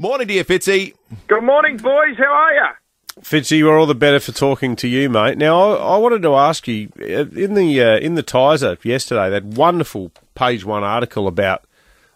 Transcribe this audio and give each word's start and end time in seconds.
Morning, 0.00 0.28
dear 0.28 0.44
Fitzy. 0.44 0.94
Good 1.28 1.42
morning, 1.42 1.76
boys. 1.76 2.16
How 2.16 2.32
are 2.32 2.54
you? 2.54 3.20
Fitzy, 3.20 3.62
we're 3.62 3.78
all 3.78 3.84
the 3.84 3.94
better 3.94 4.18
for 4.18 4.32
talking 4.32 4.74
to 4.76 4.88
you, 4.88 5.10
mate. 5.10 5.36
Now, 5.36 5.60
I, 5.60 5.74
I 5.74 5.96
wanted 5.98 6.22
to 6.22 6.36
ask 6.36 6.66
you 6.66 6.90
uh, 6.98 7.26
in 7.38 7.52
the 7.52 7.82
uh, 7.82 7.98
in 7.98 8.14
the 8.14 8.22
Tizer 8.22 8.82
yesterday, 8.82 9.28
that 9.28 9.44
wonderful 9.44 10.10
page 10.34 10.64
one 10.64 10.82
article 10.82 11.28
about 11.28 11.66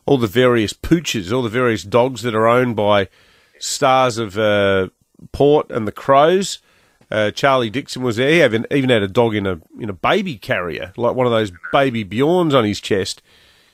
all 0.07 0.17
the 0.17 0.27
various 0.27 0.73
pooches, 0.73 1.31
all 1.31 1.43
the 1.43 1.51
various 1.51 1.83
dogs 1.83 2.23
that 2.23 2.35
are 2.35 2.47
owned 2.47 2.75
by 2.75 3.09
stars 3.59 4.17
of 4.17 4.39
uh, 4.39 4.89
Port 5.33 5.71
and 5.71 5.87
the 5.87 5.93
Crows. 5.93 6.61
Uh, 7.11 7.33
Charlie 7.33 7.69
Dixon 7.69 8.03
was 8.03 8.17
there. 8.17 8.31
He 8.31 8.43
even, 8.43 8.67
even 8.71 8.89
had 8.89 9.03
a 9.03 9.09
dog 9.09 9.35
in 9.35 9.47
a 9.47 9.61
in 9.79 9.91
a 9.91 9.93
baby 9.93 10.39
carrier, 10.39 10.95
like 10.97 11.15
one 11.15 11.27
of 11.27 11.33
those 11.33 11.53
baby 11.71 12.03
Bjorns 12.03 12.55
on 12.55 12.65
his 12.65 12.81
chest. 12.81 13.21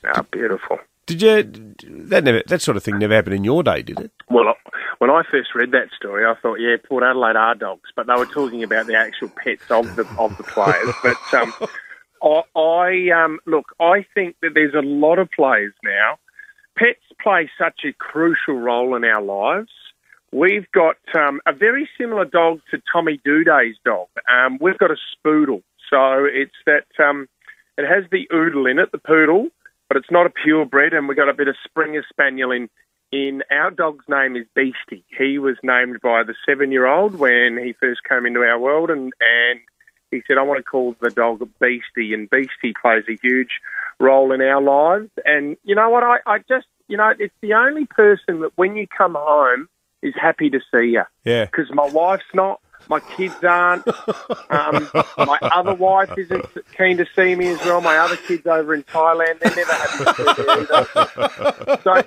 Ah, 0.04 0.26
beautiful. 0.32 0.80
Did 1.10 1.22
you 1.22 1.74
that 2.08 2.22
never 2.22 2.40
that 2.46 2.62
sort 2.62 2.76
of 2.76 2.84
thing 2.84 3.00
never 3.00 3.14
happened 3.14 3.34
in 3.34 3.42
your 3.42 3.64
day, 3.64 3.82
did 3.82 3.98
it? 3.98 4.12
Well, 4.30 4.54
when 4.98 5.10
I 5.10 5.22
first 5.28 5.56
read 5.56 5.72
that 5.72 5.88
story, 5.96 6.24
I 6.24 6.34
thought, 6.40 6.60
yeah, 6.60 6.76
Port 6.88 7.02
Adelaide 7.02 7.34
are 7.34 7.56
dogs, 7.56 7.90
but 7.96 8.06
they 8.06 8.14
were 8.14 8.26
talking 8.26 8.62
about 8.62 8.86
the 8.86 8.94
actual 8.94 9.28
pets 9.28 9.68
of 9.70 9.96
the 9.96 10.06
of 10.18 10.36
the 10.36 10.44
players. 10.44 10.94
but 11.02 11.34
um, 11.34 11.52
I, 12.22 12.60
I 12.60 13.24
um, 13.24 13.40
look, 13.44 13.74
I 13.80 14.06
think 14.14 14.36
that 14.40 14.50
there's 14.54 14.74
a 14.74 14.86
lot 14.86 15.18
of 15.18 15.28
players 15.32 15.74
now. 15.82 16.18
Pets 16.78 17.00
play 17.20 17.50
such 17.58 17.80
a 17.84 17.92
crucial 17.92 18.54
role 18.54 18.94
in 18.94 19.04
our 19.04 19.20
lives. 19.20 19.72
We've 20.32 20.70
got 20.70 20.94
um, 21.18 21.40
a 21.44 21.52
very 21.52 21.88
similar 21.98 22.24
dog 22.24 22.60
to 22.70 22.80
Tommy 22.92 23.20
Doedee's 23.26 23.78
dog. 23.84 24.06
Um, 24.32 24.58
we've 24.60 24.78
got 24.78 24.92
a 24.92 24.96
spoodle, 25.16 25.64
so 25.90 26.24
it's 26.24 26.54
that 26.66 26.86
um, 27.04 27.28
it 27.76 27.84
has 27.84 28.04
the 28.12 28.28
oodle 28.32 28.66
in 28.66 28.78
it, 28.78 28.92
the 28.92 28.98
poodle, 28.98 29.48
but 29.90 29.96
it's 29.96 30.10
not 30.10 30.24
a 30.24 30.30
purebred, 30.30 30.94
and 30.94 31.08
we've 31.08 31.16
got 31.16 31.28
a 31.28 31.34
bit 31.34 31.48
of 31.48 31.56
Springer 31.64 32.04
Spaniel 32.08 32.52
in. 32.52 32.70
In 33.12 33.42
our 33.50 33.72
dog's 33.72 34.04
name 34.08 34.36
is 34.36 34.46
Beastie. 34.54 35.04
He 35.18 35.36
was 35.40 35.56
named 35.64 35.98
by 36.00 36.22
the 36.22 36.36
seven-year-old 36.46 37.16
when 37.16 37.58
he 37.60 37.72
first 37.72 38.02
came 38.08 38.24
into 38.24 38.38
our 38.42 38.56
world, 38.56 38.88
and 38.88 39.12
and 39.20 39.60
he 40.12 40.22
said, 40.28 40.38
"I 40.38 40.42
want 40.42 40.58
to 40.58 40.62
call 40.62 40.94
the 41.00 41.10
dog 41.10 41.40
Beastie," 41.58 42.14
and 42.14 42.30
Beastie 42.30 42.72
plays 42.80 43.02
a 43.08 43.18
huge 43.20 43.50
role 43.98 44.30
in 44.30 44.40
our 44.40 44.62
lives. 44.62 45.10
And 45.24 45.56
you 45.64 45.74
know 45.74 45.90
what? 45.90 46.04
I, 46.04 46.18
I 46.24 46.38
just, 46.48 46.68
you 46.86 46.96
know, 46.96 47.12
it's 47.18 47.34
the 47.40 47.54
only 47.54 47.86
person 47.86 48.42
that 48.42 48.52
when 48.54 48.76
you 48.76 48.86
come 48.86 49.16
home 49.18 49.68
is 50.02 50.14
happy 50.14 50.48
to 50.50 50.60
see 50.72 50.90
you. 50.90 51.02
Yeah. 51.24 51.46
Because 51.46 51.66
my 51.72 51.88
wife's 51.88 52.22
not, 52.32 52.60
my 52.90 53.00
kids 53.16 53.34
aren't, 53.42 53.86
um, 54.50 54.90
my 55.16 55.38
other 55.42 55.72
wife 55.74 56.10
isn't 56.18 56.44
keen 56.76 56.96
to 56.98 57.06
see 57.16 57.34
me 57.36 57.46
as 57.48 57.58
well. 57.60 57.80
My 57.80 57.96
other 57.98 58.16
kids 58.16 58.46
over 58.46 58.74
in 58.74 58.82
Thailand, 58.82 59.38
they're 59.38 59.56
never 59.56 59.72
happy 59.72 60.04
to 60.04 60.34
see 60.34 61.70
me. 61.70 61.78
So 61.84 61.90
uh, 61.92 62.02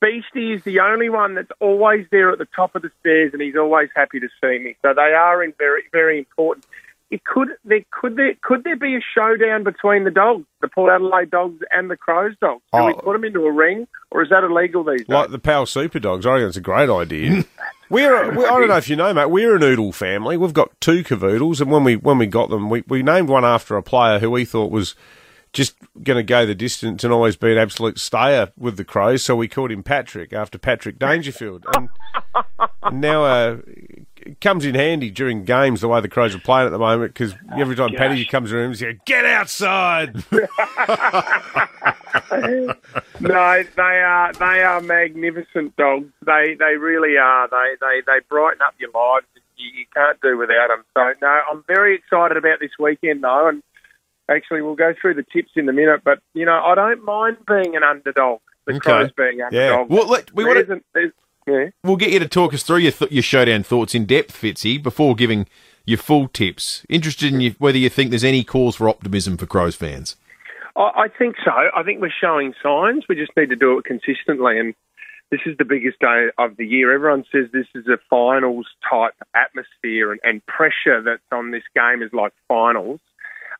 Beastie 0.00 0.52
is 0.52 0.62
the 0.64 0.80
only 0.80 1.08
one 1.08 1.34
that's 1.34 1.50
always 1.60 2.06
there 2.10 2.30
at 2.30 2.38
the 2.38 2.46
top 2.54 2.74
of 2.76 2.82
the 2.82 2.90
stairs, 3.00 3.32
and 3.32 3.42
he's 3.42 3.56
always 3.56 3.88
happy 3.96 4.20
to 4.20 4.28
see 4.40 4.58
me. 4.58 4.76
So 4.82 4.92
they 4.94 5.12
are 5.14 5.42
in 5.42 5.52
very, 5.58 5.82
very 5.90 6.18
important. 6.18 6.64
It 7.10 7.24
could 7.24 7.48
there 7.64 7.80
could 7.90 8.14
there 8.14 8.34
could 8.40 8.62
there 8.62 8.76
be 8.76 8.94
a 8.94 9.00
showdown 9.16 9.64
between 9.64 10.04
the 10.04 10.12
dogs, 10.12 10.44
the 10.60 10.68
Port 10.68 10.92
Adelaide 10.92 11.28
dogs 11.30 11.60
and 11.72 11.90
the 11.90 11.96
Crows 11.96 12.34
dogs? 12.40 12.62
Do 12.72 12.84
we 12.84 12.92
Oh. 12.92 13.00
put 13.02 13.12
them 13.14 13.24
into 13.24 13.46
a 13.46 13.50
ring, 13.52 13.88
or 14.12 14.22
is 14.22 14.28
that 14.28 14.44
illegal 14.44 14.84
these 14.84 15.00
days? 15.00 15.08
Like 15.08 15.30
the 15.30 15.40
Pal 15.40 15.66
Super 15.66 15.98
Dogs, 15.98 16.24
I 16.24 16.34
reckon 16.34 16.46
it's 16.48 16.56
a 16.56 16.60
great 16.60 16.88
idea. 16.88 17.44
We're, 17.90 18.30
we, 18.36 18.44
I 18.44 18.48
don't 18.48 18.68
know 18.68 18.76
if 18.76 18.88
you 18.88 18.96
know, 18.96 19.12
mate. 19.12 19.26
We're 19.26 19.56
a 19.56 19.58
noodle 19.58 19.92
family. 19.92 20.36
We've 20.36 20.54
got 20.54 20.80
two 20.80 21.04
cavoodles, 21.04 21.60
and 21.60 21.70
when 21.70 21.84
we 21.84 21.96
when 21.96 22.16
we 22.16 22.26
got 22.26 22.48
them, 22.48 22.70
we, 22.70 22.82
we 22.88 23.02
named 23.02 23.28
one 23.28 23.44
after 23.44 23.76
a 23.76 23.82
player 23.82 24.18
who 24.18 24.30
we 24.30 24.44
thought 24.46 24.70
was 24.70 24.94
just 25.52 25.74
going 26.04 26.16
to 26.16 26.22
go 26.22 26.46
the 26.46 26.54
distance 26.54 27.02
and 27.02 27.12
always 27.12 27.34
be 27.36 27.50
an 27.50 27.58
absolute 27.58 27.98
stayer 27.98 28.52
with 28.56 28.76
the 28.76 28.84
Crows. 28.84 29.24
So 29.24 29.34
we 29.34 29.48
called 29.48 29.72
him 29.72 29.82
Patrick 29.82 30.32
after 30.32 30.58
Patrick 30.58 30.98
Dangerfield, 30.98 31.66
and, 31.74 31.88
and 32.84 33.00
now 33.00 33.24
uh, 33.24 33.56
it 34.16 34.40
comes 34.40 34.64
in 34.64 34.76
handy 34.76 35.10
during 35.10 35.44
games 35.44 35.80
the 35.80 35.88
way 35.88 36.00
the 36.00 36.08
Crows 36.08 36.34
are 36.34 36.40
playing 36.40 36.66
at 36.66 36.70
the 36.70 36.78
moment 36.78 37.12
because 37.12 37.34
every 37.58 37.74
time 37.74 37.94
Paddy 37.96 38.24
comes 38.24 38.52
around, 38.52 38.70
he's 38.70 38.82
like, 38.82 39.04
"Get 39.04 39.24
outside!" 39.24 40.22
no, 43.20 43.62
they 43.76 43.82
are 43.82 44.32
they 44.32 44.62
are 44.62 44.80
magnificent 44.80 45.76
dogs. 45.76 46.08
They 46.24 46.56
they 46.58 46.76
really 46.76 47.16
are. 47.18 47.48
They 47.48 47.74
they 47.80 48.00
they 48.06 48.20
brighten 48.28 48.62
up 48.62 48.74
your 48.78 48.90
lives. 48.90 49.26
You, 49.56 49.68
you 49.80 49.86
can't 49.94 50.20
do 50.22 50.36
without 50.38 50.68
them. 50.68 50.84
So 50.96 51.12
no, 51.20 51.40
I'm 51.50 51.64
very 51.66 51.94
excited 51.96 52.36
about 52.36 52.60
this 52.60 52.70
weekend 52.78 53.22
though, 53.22 53.48
and 53.48 53.62
actually 54.30 54.62
we'll 54.62 54.74
go 54.76 54.94
through 55.00 55.14
the 55.14 55.24
tips 55.32 55.50
in 55.56 55.68
a 55.68 55.72
minute. 55.72 56.02
But 56.04 56.20
you 56.34 56.46
know, 56.46 56.60
I 56.64 56.74
don't 56.74 57.04
mind 57.04 57.36
being 57.46 57.76
an 57.76 57.82
underdog. 57.82 58.40
The 58.66 58.74
Okay. 58.74 58.80
Crows 58.80 59.10
being 59.16 59.38
Yeah. 59.38 59.46
underdogs. 59.80 59.90
Well, 59.90 60.06
let- 60.06 60.34
we 60.34 60.44
wanna- 60.44 60.80
yeah. 61.46 61.66
We'll 61.82 61.96
get 61.96 62.10
you 62.10 62.18
to 62.20 62.28
talk 62.28 62.52
us 62.54 62.62
through 62.62 62.76
your, 62.78 62.92
th- 62.92 63.10
your 63.10 63.22
showdown 63.22 63.62
thoughts 63.64 63.94
in 63.94 64.04
depth, 64.06 64.32
Fitzy, 64.40 64.80
before 64.80 65.14
giving 65.16 65.46
your 65.86 65.98
full 65.98 66.28
tips. 66.28 66.84
Interested 66.88 67.32
in 67.32 67.40
you, 67.40 67.54
whether 67.58 67.78
you 67.78 67.88
think 67.88 68.10
there's 68.10 68.22
any 68.22 68.44
cause 68.44 68.76
for 68.76 68.88
optimism 68.88 69.36
for 69.36 69.46
Crows 69.46 69.74
fans. 69.74 70.16
I, 70.80 71.04
I 71.04 71.08
think 71.08 71.36
so. 71.44 71.50
I 71.50 71.82
think 71.84 72.00
we're 72.00 72.10
showing 72.20 72.54
signs. 72.62 73.04
We 73.08 73.16
just 73.16 73.32
need 73.36 73.50
to 73.50 73.56
do 73.56 73.78
it 73.78 73.84
consistently. 73.84 74.58
And 74.58 74.74
this 75.30 75.40
is 75.46 75.56
the 75.58 75.64
biggest 75.64 76.00
day 76.00 76.28
of 76.38 76.56
the 76.56 76.66
year. 76.66 76.92
Everyone 76.92 77.24
says 77.30 77.46
this 77.52 77.68
is 77.74 77.86
a 77.86 77.98
finals 78.08 78.66
type 78.88 79.14
atmosphere 79.34 80.12
and, 80.12 80.20
and 80.24 80.46
pressure 80.46 81.02
that's 81.02 81.22
on 81.30 81.50
this 81.50 81.62
game 81.74 82.02
is 82.02 82.12
like 82.12 82.32
finals. 82.48 83.00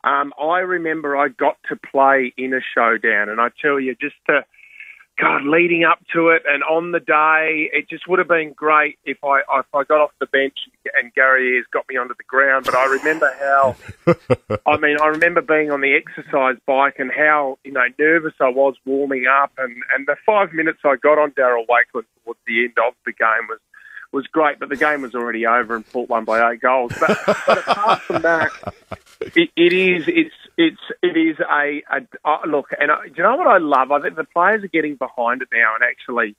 Um, 0.03 0.33
I 0.41 0.59
remember 0.59 1.15
I 1.15 1.27
got 1.27 1.57
to 1.69 1.75
play 1.75 2.33
in 2.35 2.53
a 2.55 2.59
showdown, 2.75 3.29
and 3.29 3.39
I 3.39 3.49
tell 3.61 3.79
you, 3.79 3.95
just 4.01 4.15
to 4.27 4.43
God, 5.21 5.43
leading 5.45 5.83
up 5.83 5.99
to 6.13 6.29
it 6.29 6.41
and 6.47 6.63
on 6.63 6.91
the 6.91 6.99
day, 6.99 7.69
it 7.71 7.87
just 7.87 8.07
would 8.07 8.17
have 8.17 8.27
been 8.27 8.53
great 8.53 8.97
if 9.05 9.23
I 9.23 9.41
if 9.59 9.67
I 9.71 9.83
got 9.83 10.01
off 10.01 10.09
the 10.19 10.25
bench 10.25 10.57
and 10.99 11.13
Gary 11.13 11.57
Ayres 11.57 11.65
got 11.71 11.85
me 11.87 11.95
onto 11.95 12.15
the 12.15 12.23
ground. 12.23 12.65
But 12.65 12.73
I 12.73 12.85
remember 12.85 13.31
how, 13.39 13.75
I 14.65 14.77
mean, 14.77 14.97
I 14.99 15.07
remember 15.07 15.41
being 15.41 15.69
on 15.69 15.81
the 15.81 15.93
exercise 15.93 16.55
bike 16.65 16.95
and 16.97 17.11
how 17.15 17.59
you 17.63 17.71
know 17.71 17.85
nervous 17.99 18.33
I 18.39 18.49
was 18.49 18.73
warming 18.83 19.27
up, 19.27 19.51
and 19.59 19.75
and 19.95 20.07
the 20.07 20.15
five 20.25 20.53
minutes 20.53 20.79
I 20.83 20.95
got 20.95 21.19
on 21.19 21.31
Darryl 21.31 21.67
Wakelin 21.69 22.05
towards 22.23 22.39
the 22.47 22.63
end 22.63 22.73
of 22.83 22.95
the 23.05 23.13
game 23.13 23.47
was 23.47 23.59
was 24.11 24.25
great. 24.25 24.57
But 24.57 24.69
the 24.69 24.75
game 24.75 25.03
was 25.03 25.13
already 25.13 25.45
over 25.45 25.75
and 25.75 25.85
Port 25.85 26.09
won 26.09 26.25
by 26.25 26.51
eight 26.51 26.61
goals. 26.61 26.93
But, 26.99 27.19
but 27.45 27.57
apart 27.59 28.01
from 28.01 28.21
that, 28.23 28.51
it, 29.35 29.49
it 29.55 29.73
is. 29.73 30.03
It's. 30.07 30.35
It's. 30.57 30.81
It 31.01 31.17
is 31.17 31.37
a. 31.39 31.81
a 31.89 32.01
uh, 32.27 32.37
look, 32.47 32.69
and 32.79 32.91
I, 32.91 33.07
do 33.07 33.13
you 33.17 33.23
know 33.23 33.35
what 33.35 33.47
I 33.47 33.57
love? 33.57 33.91
I 33.91 34.01
think 34.01 34.15
the 34.15 34.23
players 34.23 34.63
are 34.63 34.67
getting 34.67 34.95
behind 34.95 35.41
it 35.41 35.47
now, 35.51 35.75
and 35.75 35.83
actually, 35.83 36.35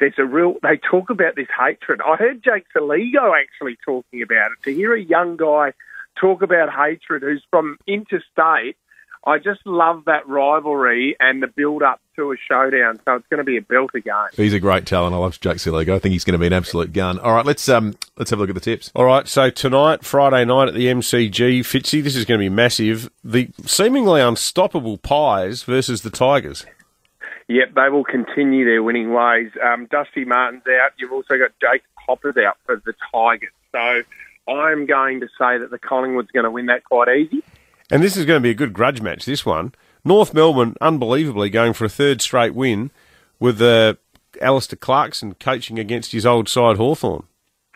there's 0.00 0.14
a 0.18 0.24
real. 0.24 0.56
They 0.62 0.76
talk 0.78 1.10
about 1.10 1.36
this 1.36 1.48
hatred. 1.56 2.00
I 2.04 2.16
heard 2.16 2.42
Jake 2.44 2.64
Soligo 2.76 3.32
actually 3.40 3.78
talking 3.84 4.22
about 4.22 4.52
it. 4.52 4.62
To 4.64 4.74
hear 4.74 4.94
a 4.94 5.00
young 5.00 5.36
guy 5.36 5.72
talk 6.20 6.42
about 6.42 6.68
hatred 6.70 7.22
who's 7.22 7.42
from 7.50 7.78
interstate, 7.86 8.76
I 9.24 9.38
just 9.38 9.64
love 9.64 10.04
that 10.06 10.28
rivalry 10.28 11.16
and 11.18 11.42
the 11.42 11.46
build 11.46 11.82
up 11.82 12.00
to 12.16 12.32
a 12.32 12.36
showdown. 12.36 13.00
So 13.04 13.14
it's 13.14 13.26
going 13.28 13.38
to 13.38 13.44
be 13.44 13.56
a 13.56 13.62
belter 13.62 14.02
game. 14.02 14.14
He's 14.34 14.52
a 14.52 14.60
great 14.60 14.86
talent. 14.86 15.14
I 15.14 15.18
love 15.18 15.40
Jack 15.40 15.56
Soligo. 15.56 15.94
I 15.94 15.98
think 15.98 16.12
he's 16.12 16.24
going 16.24 16.32
to 16.34 16.38
be 16.38 16.46
an 16.46 16.52
absolute 16.52 16.92
gun. 16.92 17.18
All 17.18 17.34
right, 17.34 17.44
let's 17.44 17.68
um 17.68 17.94
let's 18.16 18.30
have 18.30 18.38
a 18.38 18.42
look 18.42 18.50
at 18.50 18.54
the 18.54 18.60
tips. 18.60 18.90
All 18.94 19.04
right, 19.04 19.26
so 19.26 19.50
tonight, 19.50 20.04
Friday 20.04 20.44
night 20.44 20.68
at 20.68 20.74
the 20.74 20.86
MCG, 20.86 21.60
Fitzy, 21.60 22.02
this 22.02 22.16
is 22.16 22.24
going 22.24 22.38
to 22.38 22.44
be 22.44 22.48
massive. 22.48 23.10
The 23.24 23.50
seemingly 23.64 24.20
unstoppable 24.20 24.98
Pies 24.98 25.62
versus 25.62 26.02
the 26.02 26.10
Tigers. 26.10 26.66
Yep, 27.48 27.74
they 27.74 27.88
will 27.88 28.04
continue 28.04 28.64
their 28.64 28.82
winning 28.82 29.12
ways. 29.12 29.50
Um, 29.62 29.86
Dusty 29.90 30.24
Martin's 30.24 30.62
out. 30.66 30.92
You've 30.98 31.12
also 31.12 31.36
got 31.38 31.50
Jake 31.60 31.82
Hoppers 31.96 32.36
out 32.36 32.56
for 32.64 32.80
the 32.84 32.94
Tigers. 33.12 33.50
So 33.72 34.02
I'm 34.52 34.86
going 34.86 35.20
to 35.20 35.26
say 35.38 35.58
that 35.58 35.70
the 35.70 35.78
Collingwood's 35.78 36.30
going 36.30 36.44
to 36.44 36.50
win 36.50 36.66
that 36.66 36.84
quite 36.84 37.08
easy. 37.08 37.42
And 37.90 38.02
this 38.02 38.16
is 38.16 38.24
going 38.24 38.38
to 38.38 38.42
be 38.42 38.50
a 38.50 38.54
good 38.54 38.72
grudge 38.72 39.02
match, 39.02 39.24
this 39.24 39.44
one. 39.44 39.74
North 40.04 40.34
Melbourne, 40.34 40.74
unbelievably, 40.80 41.50
going 41.50 41.72
for 41.72 41.84
a 41.84 41.88
third 41.88 42.20
straight 42.20 42.54
win 42.54 42.90
with 43.38 43.60
uh, 43.62 43.94
Alastair 44.40 44.76
Clarkson 44.76 45.34
coaching 45.34 45.78
against 45.78 46.12
his 46.12 46.26
old 46.26 46.48
side 46.48 46.76
Hawthorn. 46.76 47.24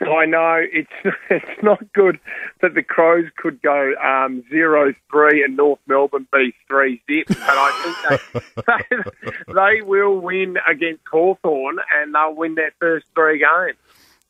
I 0.01 0.27
know 0.27 0.61
it's 0.73 0.91
it's 1.31 1.63
not 1.63 1.81
good 1.95 2.19
that 2.61 2.75
the 2.75 2.83
Crows 2.83 3.27
could 3.37 3.63
go 3.63 3.95
um, 4.03 4.45
zero 4.51 4.93
three 5.11 5.43
and 5.43 5.57
North 5.57 5.79
Melbourne 5.87 6.27
be 6.33 6.53
three 6.69 7.03
zip, 7.11 7.29
but 7.29 7.39
I 7.41 7.95
think 8.11 8.23
they, 8.35 8.63
they, 9.47 9.53
they 9.53 9.83
will 9.83 10.19
win 10.19 10.59
against 10.69 11.03
Hawthorn 11.11 11.79
and 11.95 12.15
they'll 12.15 12.35
win 12.35 12.57
their 12.57 12.73
first 12.79 13.07
three 13.15 13.39
games. 13.39 13.79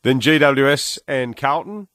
Then 0.03 0.21
GWS 0.21 0.99
and 1.07 1.35
Carlton. 1.35 1.87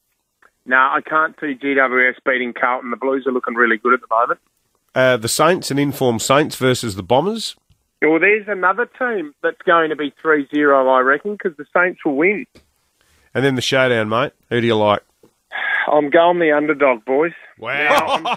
No, 0.66 0.76
I 0.76 1.00
can't 1.04 1.34
see 1.40 1.54
GWS 1.54 2.16
beating 2.24 2.52
Carlton. 2.52 2.90
The 2.90 2.96
Blues 2.96 3.26
are 3.26 3.32
looking 3.32 3.54
really 3.54 3.78
good 3.78 3.94
at 3.94 4.00
the 4.00 4.14
moment. 4.14 4.40
Uh, 4.94 5.16
the 5.16 5.28
Saints 5.28 5.70
and 5.70 5.80
informed 5.80 6.22
Saints 6.22 6.56
versus 6.56 6.96
the 6.96 7.02
Bombers. 7.02 7.56
Well, 8.02 8.18
there's 8.18 8.48
another 8.48 8.86
team 8.98 9.34
that's 9.42 9.62
going 9.64 9.90
to 9.90 9.96
be 9.96 10.12
3 10.20 10.48
0, 10.52 10.88
I 10.88 11.00
reckon, 11.00 11.32
because 11.32 11.56
the 11.56 11.66
Saints 11.74 12.00
will 12.04 12.16
win. 12.16 12.46
And 13.34 13.44
then 13.44 13.54
the 13.54 13.62
showdown, 13.62 14.08
mate. 14.08 14.32
Who 14.50 14.60
do 14.60 14.66
you 14.66 14.76
like? 14.76 15.00
I'm 15.90 16.10
going 16.10 16.38
the 16.38 16.52
underdog, 16.52 17.04
boys. 17.04 17.32
Wow. 17.58 18.06
I'm, 18.08 18.36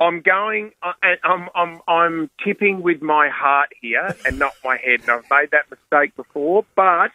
I'm 0.00 0.20
going. 0.22 0.72
I- 0.82 1.16
I'm. 1.22 1.48
I'm. 1.54 1.80
I'm 1.88 2.30
tipping 2.44 2.82
with 2.82 3.00
my 3.00 3.28
heart 3.28 3.70
here 3.80 4.14
and 4.26 4.38
not 4.38 4.52
my 4.64 4.76
head. 4.76 5.00
And 5.02 5.10
I've 5.10 5.30
made 5.30 5.50
that 5.52 5.70
mistake 5.70 6.14
before, 6.16 6.64
but 6.74 7.10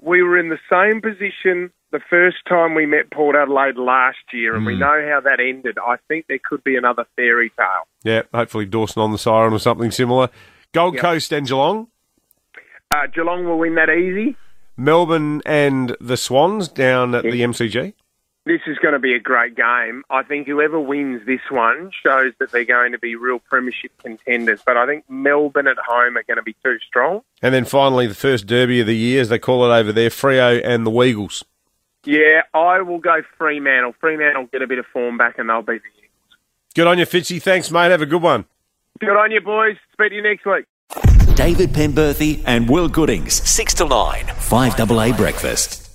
we 0.00 0.22
were 0.22 0.38
in 0.38 0.48
the 0.48 0.58
same 0.70 1.00
position 1.00 1.70
the 1.92 2.00
first 2.10 2.38
time 2.48 2.74
we 2.74 2.84
met 2.84 3.10
Port 3.10 3.36
Adelaide 3.36 3.76
last 3.76 4.18
year, 4.32 4.54
and 4.56 4.66
we 4.66 4.76
know 4.76 5.06
how 5.08 5.20
that 5.20 5.38
ended. 5.40 5.78
I 5.78 5.96
think 6.08 6.26
there 6.28 6.40
could 6.44 6.62
be 6.64 6.76
another 6.76 7.06
fairy 7.16 7.50
tale. 7.56 7.86
Yeah, 8.02 8.22
hopefully 8.34 8.66
Dawson 8.66 9.02
on 9.02 9.12
the 9.12 9.18
siren 9.18 9.52
or 9.52 9.58
something 9.58 9.90
similar. 9.90 10.28
Gold 10.72 10.94
Yep. 10.94 11.00
Coast 11.02 11.32
and 11.32 11.46
Geelong, 11.46 11.86
Uh, 12.90 13.06
Geelong 13.06 13.44
will 13.44 13.58
win 13.58 13.76
that 13.76 13.88
easy. 13.88 14.36
Melbourne 14.76 15.40
and 15.46 15.96
the 16.00 16.16
Swans 16.16 16.68
down 16.68 17.14
at 17.14 17.22
the 17.22 17.42
MCG. 17.42 17.94
This 18.46 18.60
is 18.68 18.78
going 18.78 18.92
to 18.92 19.00
be 19.00 19.12
a 19.12 19.18
great 19.18 19.56
game. 19.56 20.04
I 20.08 20.22
think 20.22 20.46
whoever 20.46 20.78
wins 20.78 21.26
this 21.26 21.40
one 21.50 21.90
shows 22.00 22.32
that 22.38 22.52
they're 22.52 22.64
going 22.64 22.92
to 22.92 22.98
be 22.98 23.16
real 23.16 23.40
premiership 23.40 23.90
contenders. 24.00 24.60
But 24.64 24.76
I 24.76 24.86
think 24.86 25.04
Melbourne 25.10 25.66
at 25.66 25.76
home 25.84 26.16
are 26.16 26.22
going 26.22 26.36
to 26.36 26.44
be 26.44 26.54
too 26.64 26.78
strong. 26.86 27.22
And 27.42 27.52
then 27.52 27.64
finally, 27.64 28.06
the 28.06 28.14
first 28.14 28.46
derby 28.46 28.80
of 28.80 28.86
the 28.86 28.94
year, 28.94 29.20
as 29.20 29.30
they 29.30 29.40
call 29.40 29.68
it 29.68 29.76
over 29.76 29.92
there, 29.92 30.10
Freo 30.10 30.62
and 30.64 30.86
the 30.86 30.92
Weagles. 30.92 31.42
Yeah, 32.04 32.42
I 32.54 32.82
will 32.82 33.00
go 33.00 33.20
Fremantle. 33.36 33.96
Fremantle 33.98 34.46
get 34.52 34.62
a 34.62 34.68
bit 34.68 34.78
of 34.78 34.86
form 34.92 35.18
back 35.18 35.40
and 35.40 35.50
they'll 35.50 35.62
beat 35.62 35.82
the 35.82 35.88
Eagles. 35.98 36.38
Good 36.76 36.86
on 36.86 36.98
you, 36.98 37.04
Fitzy. 37.04 37.42
Thanks, 37.42 37.72
mate. 37.72 37.90
Have 37.90 38.02
a 38.02 38.06
good 38.06 38.22
one. 38.22 38.44
Good 39.00 39.08
on 39.08 39.32
you, 39.32 39.40
boys. 39.40 39.76
Speak 39.92 40.10
to 40.10 40.14
you 40.14 40.22
next 40.22 40.46
week. 40.46 40.66
David 41.34 41.70
Penberthy 41.70 42.44
and 42.46 42.68
Will 42.68 42.88
Goodings, 42.88 43.34
6 43.34 43.74
to 43.74 43.88
9, 43.88 44.24
5AA 44.24 45.16
Breakfast. 45.16 45.85